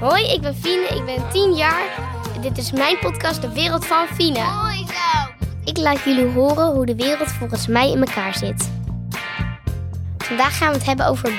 [0.00, 2.10] Hoi, ik ben Fine, ik ben 10 jaar.
[2.40, 4.38] Dit is mijn podcast De Wereld van Fine.
[4.38, 5.32] Mooi zo.
[5.64, 8.70] Ik laat jullie horen hoe de wereld volgens mij in elkaar zit.
[10.18, 11.32] Vandaag gaan we het hebben over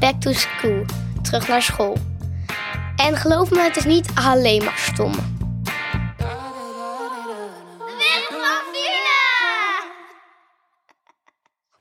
[0.00, 0.84] back to school,
[1.22, 1.96] terug naar school.
[2.96, 5.12] En geloof me, het is niet alleen maar stom.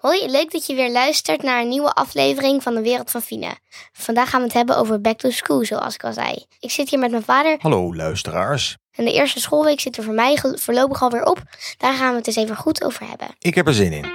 [0.02, 3.57] Hoi, leuk dat je weer luistert naar een nieuwe aflevering van De Wereld van Fine.
[3.91, 6.46] Vandaag gaan we het hebben over back to school, zoals ik al zei.
[6.60, 8.77] Ik zit hier met mijn vader Hallo luisteraars.
[8.91, 11.41] en de eerste schoolweek zit er voor mij voorlopig alweer op.
[11.77, 13.27] Daar gaan we het eens even goed over hebben.
[13.39, 14.11] Ik heb er zin in.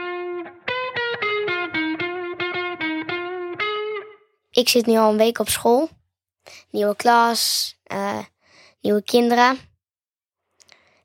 [4.50, 5.88] Ik zit nu al een week op school.
[6.70, 8.18] Nieuwe klas, eh,
[8.80, 9.58] nieuwe kinderen.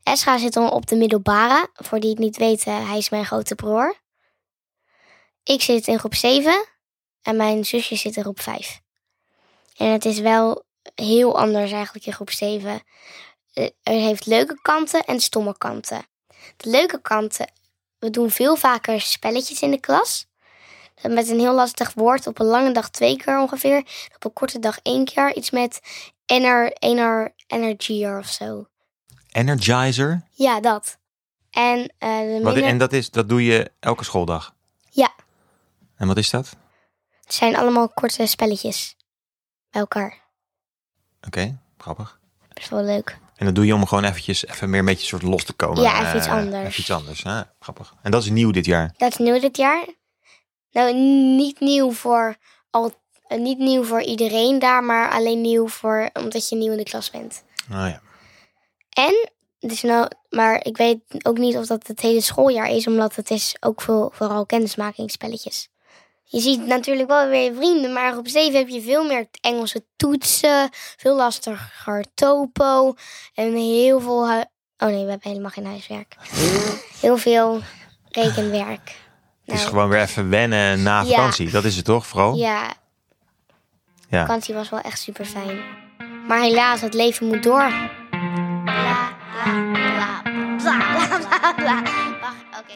[0.03, 1.67] Esra zit al op de middelbare.
[1.73, 4.00] Voor die het niet weten, hij is mijn grote broer.
[5.43, 6.65] Ik zit in groep 7
[7.21, 8.79] en mijn zusje zit in groep 5.
[9.77, 10.63] En het is wel
[10.95, 12.81] heel anders eigenlijk in groep 7.
[13.53, 16.05] Eh, Er heeft leuke kanten en stomme kanten.
[16.57, 17.51] De leuke kanten,
[17.99, 20.29] we doen veel vaker spelletjes in de klas.
[21.07, 23.77] Met een heel lastig woord op een lange dag twee keer ongeveer.
[24.15, 25.35] Op een korte dag één keer.
[25.35, 25.79] Iets met
[26.25, 28.67] ener, ener, energier of zo.
[29.31, 30.27] Energizer.
[30.31, 30.97] Ja, dat.
[31.51, 34.55] En, eh de minder- en dat, is, dat doe je elke schooldag.
[36.01, 36.49] En wat is dat?
[37.23, 38.95] het zijn allemaal korte spelletjes.
[39.69, 40.21] Bij elkaar.
[41.27, 42.19] Oké, grappig.
[42.53, 43.17] Best wel leuk.
[43.35, 45.81] En dat doe je om gewoon eventjes even meer een beetje soort los te komen.
[45.81, 46.67] Ja, even iets Eh, anders.
[46.67, 47.25] Even iets anders.
[47.25, 47.93] Ah, grappig.
[48.01, 48.93] En dat is nieuw dit jaar.
[48.97, 49.85] Dat is nieuw dit jaar.
[50.71, 50.93] Nou,
[51.35, 52.35] niet nieuw voor,
[52.69, 52.91] al,
[53.27, 56.83] eh, niet nieuw voor iedereen daar, maar alleen nieuw voor omdat je nieuw in de
[56.83, 57.43] klas bent.
[57.71, 58.01] Ah ja.
[58.89, 63.15] En, is nou, maar ik weet ook niet of dat het hele schooljaar is, omdat
[63.15, 65.69] het is ook veel, vooral kennismakingsspelletjes.
[66.33, 69.85] Je ziet natuurlijk wel weer je vrienden, maar op 7 heb je veel meer Engelse
[69.95, 72.93] toetsen, veel lastiger topo
[73.33, 74.29] en heel veel.
[74.31, 74.43] hu-
[74.77, 76.15] oh nee, we hebben helemaal geen huiswerk.
[76.99, 77.61] Heel veel
[78.09, 78.95] rekenwerk.
[79.45, 81.07] Het is Nou, gewoon weer even wennen na Ja.
[81.07, 81.49] vakantie.
[81.51, 82.35] Dat is het toch, vooral?
[82.35, 82.73] Ja,
[84.09, 84.21] Ja.
[84.21, 85.59] vakantie was wel echt super fijn.
[86.27, 87.71] Maar helaas, het leven moet door.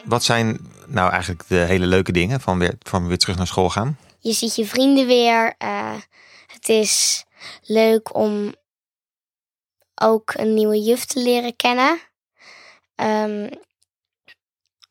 [0.04, 3.70] Wat zijn nou eigenlijk de hele leuke dingen van weer, van weer terug naar school
[3.70, 3.98] gaan?
[4.18, 5.54] Je ziet je vrienden weer.
[5.58, 5.94] eh,
[6.46, 7.24] het is
[7.62, 8.54] leuk om
[9.94, 11.98] ook een nieuwe juf te leren kennen.
[12.94, 13.48] Ehm,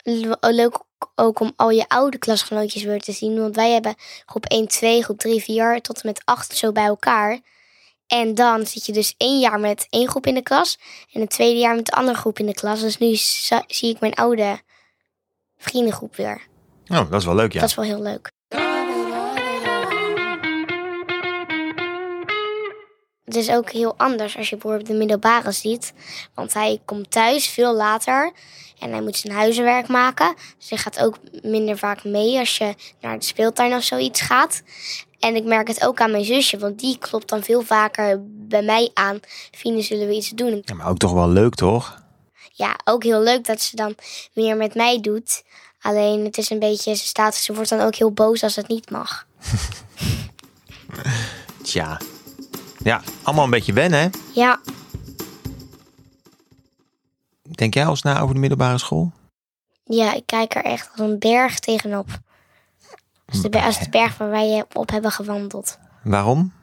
[0.03, 0.79] le- leuk
[1.15, 3.39] ook om al je oude klasgenootjes weer te zien.
[3.39, 3.95] Want wij hebben
[4.25, 7.39] groep 1, 2, groep 3, 4 tot en met 8 zo bij elkaar.
[8.07, 10.77] En dan zit je dus één jaar met één groep in de klas.
[11.11, 12.79] En het tweede jaar met de andere groep in de klas.
[12.81, 13.15] Dus nu
[13.67, 14.61] zie ik mijn oude
[15.69, 16.41] vriendengroep weer.
[16.87, 17.59] Oh, dat is wel leuk, ja.
[17.59, 18.31] Dat is wel heel leuk.
[23.25, 25.93] Het is ook heel anders als je bijvoorbeeld de middelbare ziet.
[26.33, 28.31] Want hij komt thuis veel later
[28.79, 30.35] en hij moet zijn huiswerk maken.
[30.57, 34.61] Dus hij gaat ook minder vaak mee als je naar de speeltuin of zoiets gaat.
[35.19, 38.61] En ik merk het ook aan mijn zusje, want die klopt dan veel vaker bij
[38.61, 39.19] mij aan.
[39.51, 40.61] Fine, zullen we iets doen?
[40.65, 40.73] ja.
[40.73, 42.03] Maar ook toch wel leuk, toch?
[42.57, 43.95] Ja, ook heel leuk dat ze dan
[44.33, 45.43] meer met mij doet.
[45.81, 48.67] Alleen het is een beetje, ze, staat, ze wordt dan ook heel boos als het
[48.67, 49.25] niet mag.
[51.63, 51.99] Tja.
[52.83, 54.07] Ja, allemaal een beetje wennen, hè?
[54.33, 54.59] Ja,
[57.51, 59.11] Denk jij al eens na over de middelbare school?
[59.83, 62.07] ja ik kijk er echt als een berg tegenop.
[63.25, 65.77] Als de, ber- als de berg waar wij op hebben gewandeld.
[66.03, 66.53] Waarom?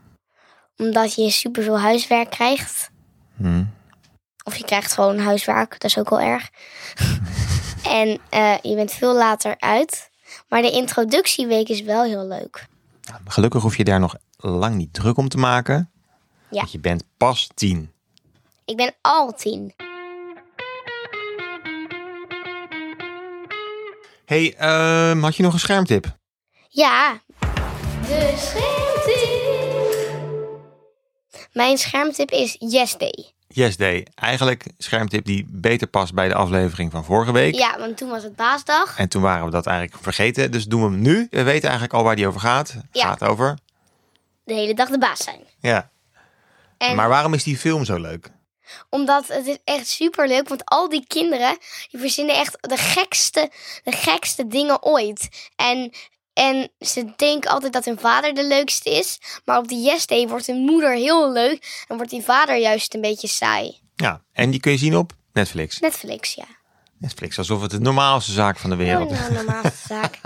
[0.77, 2.91] Omdat je superveel huiswerk krijgt.
[3.37, 3.65] Hm.
[4.43, 6.51] Of je krijgt gewoon huiswerk, dat is ook wel erg.
[8.01, 10.11] en eh, je bent veel later uit.
[10.49, 12.67] Maar de introductieweek is wel heel leuk.
[13.25, 15.91] Gelukkig hoef je daar nog lang niet druk om te maken.
[16.51, 16.59] Ja.
[16.59, 17.93] Want je bent pas tien.
[18.65, 19.75] Ik ben al tien.
[24.25, 26.17] hey, ehm, had je nog een schermtip?
[26.69, 27.21] Ja.
[28.07, 29.43] De schermtip.
[31.53, 33.33] Mijn schermtip is Yes Day.
[33.55, 34.07] Yes Day.
[34.15, 37.55] Eigenlijk schermtip die beter past bij de aflevering van vorige week.
[37.55, 38.99] Ja, want toen was het baasdag.
[38.99, 40.51] En toen waren we dat eigenlijk vergeten.
[40.51, 41.27] Dus doen we hem nu.
[41.31, 42.75] We weten eigenlijk al waar die over gaat.
[42.93, 43.03] Ja.
[43.03, 43.59] gaat over.
[44.45, 45.41] De hele dag de baas zijn.
[45.61, 45.91] Ja.
[46.79, 48.31] En Maar waarom is die film zo leuk?
[48.91, 50.49] omdat het is echt super leuk.
[50.49, 51.59] Want al die kinderen
[51.91, 53.51] die verzinnen echt de gekste,
[53.85, 55.51] de gekste dingen ooit.
[55.57, 55.93] En,
[56.35, 59.19] en ze denken altijd dat hun vader de leukste is.
[59.45, 61.85] Maar op de Yes Day wordt hun moeder heel leuk.
[61.89, 63.81] En wordt die vader juist een beetje saai.
[63.97, 64.23] Ja.
[64.33, 65.79] En die kun je zien op Netflix.
[65.81, 66.45] Netflix, ja.
[66.99, 69.19] Netflix, alsof het de normaalste zaak van de wereld is.
[69.19, 70.21] nou, normaalste zaak.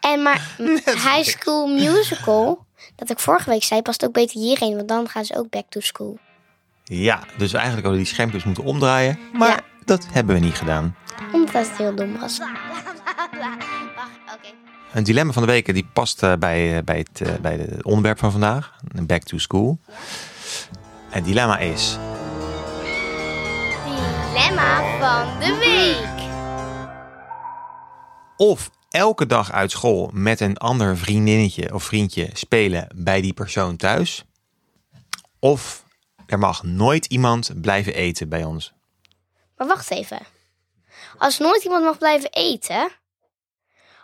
[0.00, 0.54] En maar
[1.08, 2.66] High School Musical
[2.96, 5.64] dat ik vorige week zei, past ook beter hierheen, want dan gaan ze ook back
[5.68, 6.18] to school.
[6.84, 9.18] Ja, dus eigenlijk hadden we die schermpjes moeten omdraaien.
[9.32, 9.60] Maar Ja.
[9.84, 10.96] dat hebben we niet gedaan.
[11.32, 12.40] Omdat het heel dom was.
[14.92, 17.84] Een dilemma van de week die past eh, bij, eh, bij, het, eh, bij het
[17.84, 18.76] onderwerp van vandaag.
[19.02, 19.78] Back to school.
[21.08, 21.98] Het dilemma is...
[24.32, 26.30] Dilemma van de week.
[28.36, 33.76] Of elke dag uit school met een ander vriendinnetje of vriendje spelen bij die persoon
[33.76, 34.24] thuis.
[35.38, 35.84] Of
[36.26, 38.72] er mag nooit iemand blijven eten bij ons.
[39.56, 40.20] Maar wacht even.
[41.18, 42.90] Als nooit iemand mag blijven eten,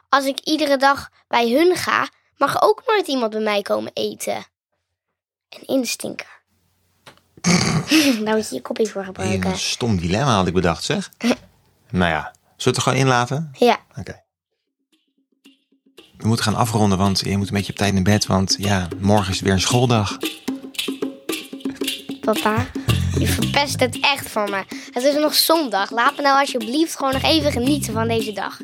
[0.09, 4.45] als ik iedere dag bij hun ga, mag ook nooit iemand bij mij komen eten.
[5.49, 6.37] Een instinker.
[7.41, 9.51] Daar moet je je kopie voor gebruiken.
[9.51, 11.11] Een stom dilemma had ik bedacht, zeg.
[11.91, 13.51] nou ja, zullen we het er gewoon in laten?
[13.53, 14.23] Ja, Oké.
[16.17, 18.27] We moeten gaan afronden, want je moet een beetje op tijd naar bed.
[18.27, 20.19] Want ja, morgen is het weer een schooldag.
[22.21, 22.67] papa.
[23.19, 24.65] Je verpest het echt voor me.
[24.93, 25.91] Het is nog zondag.
[25.91, 28.59] Laat me nou alsjeblieft gewoon nog even genieten van deze dag.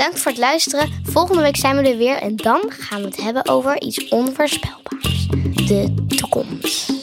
[0.00, 0.88] Bedankt voor het luisteren.
[1.02, 5.26] Volgende week zijn we er weer en dan gaan we het hebben over iets onvoorspelbaars.
[5.66, 6.99] De toekomst.